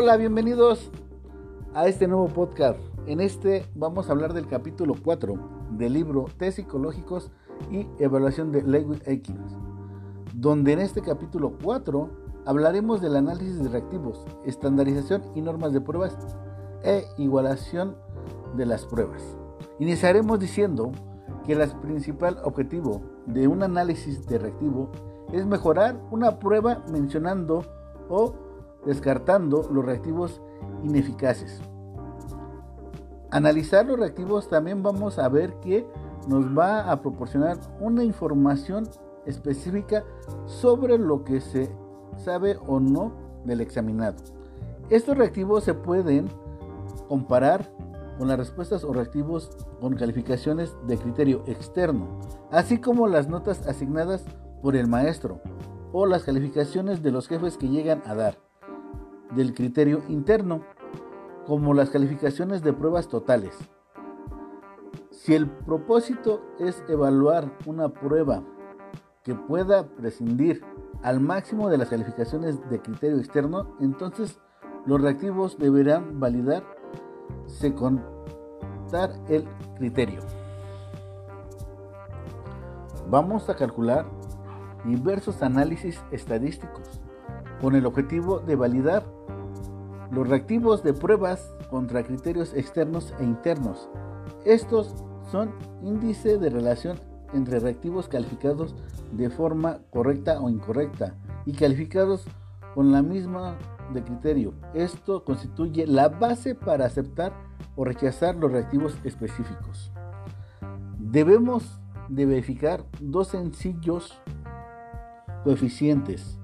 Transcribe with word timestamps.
Hola, 0.00 0.16
bienvenidos 0.16 0.92
a 1.74 1.88
este 1.88 2.06
nuevo 2.06 2.28
podcast. 2.28 2.78
En 3.08 3.20
este 3.20 3.66
vamos 3.74 4.08
a 4.08 4.12
hablar 4.12 4.32
del 4.32 4.46
capítulo 4.46 4.94
4 4.94 5.34
del 5.72 5.94
libro 5.94 6.26
Test 6.38 6.58
Psicológicos 6.58 7.32
y 7.72 7.84
Evaluación 7.98 8.52
de 8.52 8.62
Lewis 8.62 9.02
Aikins, 9.08 9.56
donde 10.34 10.74
en 10.74 10.78
este 10.78 11.02
capítulo 11.02 11.54
4 11.64 12.10
hablaremos 12.46 13.00
del 13.00 13.16
análisis 13.16 13.60
de 13.60 13.70
reactivos, 13.70 14.24
estandarización 14.46 15.24
y 15.34 15.40
normas 15.40 15.72
de 15.72 15.80
pruebas 15.80 16.16
e 16.84 17.04
igualación 17.18 17.96
de 18.56 18.66
las 18.66 18.86
pruebas. 18.86 19.36
Iniciaremos 19.80 20.38
diciendo 20.38 20.92
que 21.44 21.54
el 21.54 21.70
principal 21.80 22.38
objetivo 22.44 23.02
de 23.26 23.48
un 23.48 23.64
análisis 23.64 24.24
de 24.28 24.38
reactivo 24.38 24.92
es 25.32 25.44
mejorar 25.44 26.00
una 26.12 26.38
prueba 26.38 26.84
mencionando 26.88 27.64
o 28.08 28.47
descartando 28.84 29.68
los 29.70 29.84
reactivos 29.84 30.40
ineficaces. 30.82 31.60
Analizar 33.30 33.86
los 33.86 33.98
reactivos 33.98 34.48
también 34.48 34.82
vamos 34.82 35.18
a 35.18 35.28
ver 35.28 35.54
que 35.60 35.86
nos 36.28 36.46
va 36.56 36.90
a 36.90 37.00
proporcionar 37.00 37.58
una 37.80 38.04
información 38.04 38.88
específica 39.26 40.04
sobre 40.46 40.98
lo 40.98 41.24
que 41.24 41.40
se 41.40 41.70
sabe 42.16 42.58
o 42.66 42.80
no 42.80 43.12
del 43.44 43.60
examinado. 43.60 44.16
Estos 44.90 45.18
reactivos 45.18 45.64
se 45.64 45.74
pueden 45.74 46.28
comparar 47.08 47.70
con 48.18 48.28
las 48.28 48.38
respuestas 48.38 48.84
o 48.84 48.92
reactivos 48.92 49.50
con 49.80 49.94
calificaciones 49.94 50.74
de 50.86 50.96
criterio 50.98 51.44
externo, 51.46 52.18
así 52.50 52.78
como 52.78 53.06
las 53.06 53.28
notas 53.28 53.66
asignadas 53.66 54.24
por 54.62 54.74
el 54.74 54.88
maestro 54.88 55.40
o 55.92 56.06
las 56.06 56.24
calificaciones 56.24 57.02
de 57.02 57.12
los 57.12 57.28
jefes 57.28 57.56
que 57.56 57.68
llegan 57.68 58.02
a 58.06 58.14
dar, 58.14 58.38
del 59.32 59.54
criterio 59.54 60.02
interno, 60.08 60.62
como 61.46 61.74
las 61.74 61.90
calificaciones 61.90 62.62
de 62.62 62.72
pruebas 62.72 63.08
totales. 63.08 63.56
Si 65.10 65.34
el 65.34 65.48
propósito 65.48 66.42
es 66.58 66.82
evaluar 66.88 67.50
una 67.66 67.88
prueba 67.88 68.42
que 69.22 69.34
pueda 69.34 69.86
prescindir 69.86 70.62
al 71.02 71.20
máximo 71.20 71.68
de 71.68 71.78
las 71.78 71.88
calificaciones 71.88 72.58
de 72.70 72.80
criterio 72.80 73.18
externo, 73.18 73.76
entonces 73.80 74.40
los 74.86 75.00
reactivos 75.00 75.58
deberán 75.58 76.18
validarse 76.18 77.74
contar 77.74 79.12
el 79.28 79.46
criterio. 79.76 80.20
Vamos 83.10 83.48
a 83.48 83.56
calcular 83.56 84.06
diversos 84.84 85.42
análisis 85.42 86.02
estadísticos 86.10 87.00
con 87.60 87.74
el 87.74 87.86
objetivo 87.86 88.38
de 88.38 88.56
validar 88.56 89.17
los 90.10 90.28
reactivos 90.28 90.82
de 90.82 90.94
pruebas 90.94 91.52
contra 91.70 92.02
criterios 92.02 92.54
externos 92.54 93.14
e 93.20 93.24
internos. 93.24 93.88
Estos 94.44 94.94
son 95.30 95.52
índice 95.82 96.38
de 96.38 96.50
relación 96.50 96.98
entre 97.34 97.60
reactivos 97.60 98.08
calificados 98.08 98.74
de 99.12 99.28
forma 99.30 99.80
correcta 99.90 100.40
o 100.40 100.48
incorrecta 100.48 101.14
y 101.44 101.52
calificados 101.52 102.24
con 102.74 102.92
la 102.92 103.02
misma 103.02 103.56
de 103.92 104.02
criterio. 104.02 104.54
Esto 104.74 105.24
constituye 105.24 105.86
la 105.86 106.08
base 106.08 106.54
para 106.54 106.86
aceptar 106.86 107.32
o 107.76 107.84
rechazar 107.84 108.36
los 108.36 108.52
reactivos 108.52 108.96
específicos. 109.04 109.92
Debemos 110.98 111.80
de 112.08 112.26
verificar 112.26 112.84
dos 113.00 113.28
sencillos 113.28 114.20
coeficientes 115.44 116.38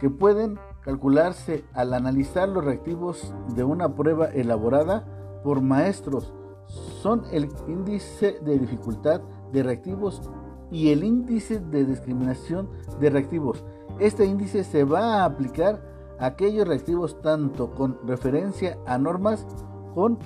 que 0.00 0.10
pueden 0.10 0.58
calcularse 0.82 1.64
al 1.72 1.94
analizar 1.94 2.48
los 2.48 2.64
reactivos 2.64 3.34
de 3.54 3.64
una 3.64 3.94
prueba 3.94 4.26
elaborada 4.26 5.04
por 5.42 5.60
maestros. 5.60 6.32
Son 6.66 7.22
el 7.32 7.48
índice 7.68 8.38
de 8.44 8.58
dificultad 8.58 9.20
de 9.52 9.62
reactivos 9.62 10.22
y 10.70 10.90
el 10.90 11.04
índice 11.04 11.60
de 11.60 11.84
discriminación 11.84 12.68
de 12.98 13.10
reactivos. 13.10 13.64
Este 13.98 14.24
índice 14.24 14.64
se 14.64 14.84
va 14.84 15.16
a 15.16 15.24
aplicar 15.24 15.82
a 16.18 16.26
aquellos 16.26 16.66
reactivos 16.66 17.20
tanto 17.20 17.74
con 17.74 17.98
referencia 18.06 18.78
a 18.86 18.98
normas 18.98 19.46
con 19.94 20.18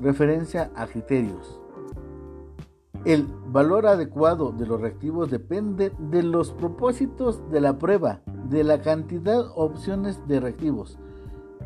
referencia 0.00 0.70
a 0.76 0.86
criterios. 0.86 1.60
El 3.04 3.26
valor 3.46 3.86
adecuado 3.86 4.52
de 4.52 4.66
los 4.66 4.80
reactivos 4.80 5.30
depende 5.30 5.90
de 5.98 6.22
los 6.22 6.52
propósitos 6.52 7.50
de 7.50 7.60
la 7.60 7.78
prueba, 7.78 8.20
de 8.50 8.64
la 8.64 8.82
cantidad 8.82 9.46
opciones 9.54 10.26
de 10.26 10.40
reactivos. 10.40 10.98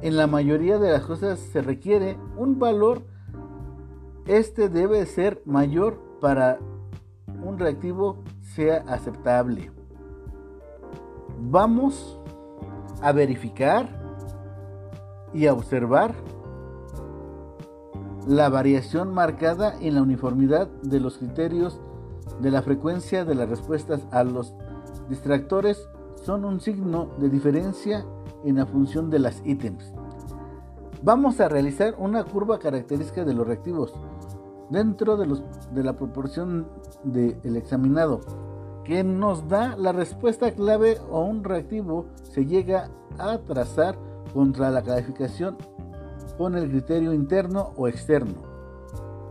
En 0.02 0.16
la 0.16 0.26
mayoría 0.26 0.78
de 0.78 0.90
las 0.90 1.04
cosas 1.04 1.38
se 1.38 1.62
requiere 1.62 2.18
un 2.36 2.58
valor, 2.58 3.02
este 4.26 4.68
debe 4.68 5.04
ser 5.06 5.42
mayor 5.46 5.98
para 6.20 6.58
un 7.42 7.58
reactivo 7.58 8.18
sea 8.40 8.84
aceptable. 8.86 9.70
Vamos 11.40 12.18
a 13.02 13.12
verificar 13.12 13.88
y 15.32 15.46
a 15.46 15.52
observar 15.52 16.14
la 18.26 18.48
variación 18.48 19.12
marcada 19.12 19.74
en 19.80 19.94
la 19.94 20.02
uniformidad 20.02 20.68
de 20.82 21.00
los 21.00 21.18
criterios 21.18 21.80
de 22.40 22.50
la 22.50 22.62
frecuencia 22.62 23.24
de 23.24 23.34
las 23.34 23.48
respuestas 23.48 24.06
a 24.10 24.24
los 24.24 24.54
distractores 25.08 25.88
son 26.24 26.46
un 26.46 26.58
signo 26.60 27.10
de 27.18 27.28
diferencia 27.28 28.04
en 28.44 28.56
la 28.56 28.66
función 28.66 29.10
de 29.10 29.18
las 29.18 29.42
ítems. 29.44 29.92
Vamos 31.02 31.38
a 31.40 31.50
realizar 31.50 31.94
una 31.98 32.24
curva 32.24 32.58
característica 32.58 33.24
de 33.24 33.34
los 33.34 33.46
reactivos 33.46 33.92
dentro 34.70 35.18
de, 35.18 35.82
la 35.82 35.96
proporción 35.96 36.66
del 37.04 37.56
examinado 37.56 38.22
que 38.84 39.04
nos 39.04 39.46
da 39.48 39.76
la 39.76 39.92
respuesta 39.92 40.50
clave 40.52 40.98
o 41.10 41.20
un 41.24 41.44
reactivo 41.44 42.06
se 42.22 42.46
llega 42.46 42.90
a 43.18 43.38
trazar 43.38 43.98
contra 44.32 44.70
la 44.70 44.82
calificación 44.82 45.58
con 46.38 46.56
el 46.56 46.70
criterio 46.70 47.12
interno 47.12 47.72
o 47.76 47.86
externo, 47.86 48.42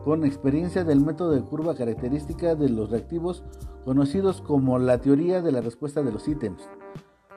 con 0.04 0.26
experiencia 0.26 0.84
del 0.84 1.02
método 1.02 1.32
de 1.32 1.42
curva 1.42 1.76
característica 1.76 2.54
de 2.56 2.70
los 2.70 2.92
reactivos 2.92 3.44
conocidos 3.86 4.42
como 4.42 4.80
la 4.80 5.00
teoría 5.00 5.42
de 5.42 5.52
la 5.52 5.62
respuesta 5.62 6.02
de 6.02 6.12
los 6.12 6.28
ítems. 6.28 6.70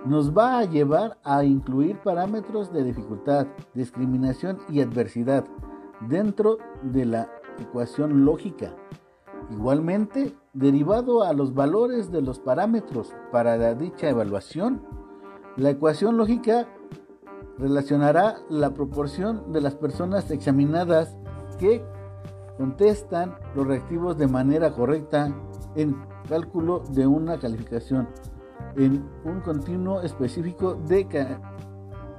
Nos 0.05 0.37
va 0.37 0.59
a 0.59 0.65
llevar 0.65 1.19
a 1.25 1.45
incluir 1.45 1.99
parámetros 1.99 2.73
de 2.73 2.85
dificultad, 2.85 3.47
discriminación 3.75 4.59
y 4.69 4.81
adversidad 4.81 5.45
dentro 6.09 6.59
de 6.83 7.07
la 7.07 7.31
ecuación 7.59 8.25
lógica. 8.25 8.75
Igualmente, 9.51 10.35
derivado 10.53 11.23
a 11.23 11.33
los 11.33 11.55
valores 11.55 12.11
de 12.11 12.23
los 12.23 12.39
parámetros 12.39 13.15
para 13.33 13.75
dicha 13.75 14.09
evaluación, 14.09 14.83
la 15.57 15.71
ecuación 15.71 16.17
lógica 16.17 16.69
relacionará 17.59 18.37
la 18.49 18.75
proporción 18.75 19.53
de 19.53 19.61
las 19.61 19.75
personas 19.75 20.31
examinadas 20.31 21.17
que 21.59 21.83
contestan 22.59 23.37
los 23.55 23.67
reactivos 23.67 24.19
de 24.19 24.29
manera 24.29 24.73
correcta 24.73 25.35
en 25.75 25.97
cálculo 26.29 26.83
de 26.91 27.07
una 27.07 27.39
calificación 27.39 28.09
en 28.77 29.09
un 29.25 29.41
continuo 29.41 30.03
específico 30.03 30.75
de 30.75 31.07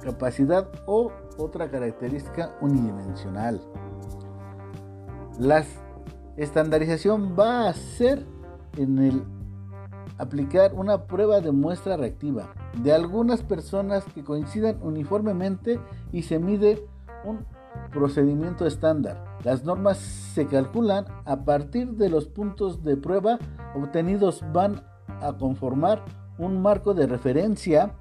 capacidad 0.02 0.68
o 0.86 1.12
otra 1.36 1.70
característica 1.70 2.56
unidimensional. 2.60 3.60
La 5.38 5.64
estandarización 6.36 7.36
va 7.38 7.68
a 7.68 7.74
ser 7.74 8.26
en 8.76 8.98
el 8.98 9.24
aplicar 10.18 10.74
una 10.74 11.06
prueba 11.06 11.40
de 11.40 11.52
muestra 11.52 11.96
reactiva 11.96 12.52
de 12.82 12.92
algunas 12.92 13.42
personas 13.42 14.04
que 14.14 14.24
coincidan 14.24 14.78
uniformemente 14.82 15.80
y 16.12 16.22
se 16.22 16.38
mide 16.38 16.84
un 17.24 17.44
procedimiento 17.92 18.66
estándar. 18.66 19.24
Las 19.44 19.64
normas 19.64 19.98
se 19.98 20.46
calculan 20.46 21.06
a 21.24 21.44
partir 21.44 21.92
de 21.92 22.08
los 22.08 22.26
puntos 22.26 22.82
de 22.82 22.96
prueba 22.96 23.38
obtenidos 23.74 24.44
van 24.52 24.82
a 25.20 25.32
conformar 25.32 26.04
un 26.38 26.60
marco 26.62 26.94
de 26.94 27.06
referencia 27.06 27.92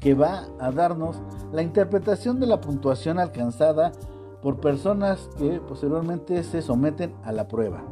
que 0.00 0.14
va 0.14 0.46
a 0.58 0.70
darnos 0.70 1.20
la 1.52 1.62
interpretación 1.62 2.40
de 2.40 2.46
la 2.46 2.60
puntuación 2.60 3.18
alcanzada 3.18 3.92
por 4.42 4.60
personas 4.60 5.28
que 5.38 5.60
posteriormente 5.60 6.42
se 6.42 6.62
someten 6.62 7.14
a 7.24 7.32
la 7.32 7.46
prueba. 7.46 7.82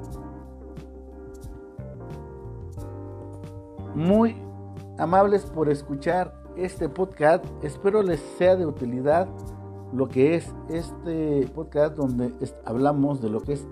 Muy 3.95 4.37
amables 4.99 5.45
por 5.45 5.69
escuchar 5.69 6.35
este 6.57 6.89
podcast. 6.89 7.45
Espero 7.63 8.03
les 8.03 8.21
sea 8.39 8.57
de 8.57 8.67
utilidad 8.67 9.29
lo 9.93 10.09
que 10.09 10.35
es 10.35 10.55
este 10.69 11.47
podcast 11.55 11.97
donde 11.97 12.33
hablamos 12.65 13.21
de 13.21 13.31
lo 13.31 13.41
que 13.41 13.55
es 13.55 13.67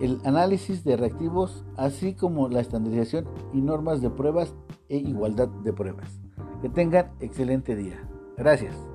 el 0.00 0.20
análisis 0.24 0.84
de 0.84 0.96
reactivos, 0.96 1.64
así 1.76 2.14
como 2.14 2.48
la 2.48 2.60
estandarización 2.60 3.26
y 3.52 3.60
normas 3.60 4.00
de 4.00 4.10
pruebas 4.10 4.54
e 4.88 4.96
igualdad 4.96 5.48
de 5.48 5.72
pruebas. 5.72 6.20
Que 6.62 6.68
tengan 6.68 7.12
excelente 7.20 7.76
día. 7.76 8.08
Gracias. 8.36 8.93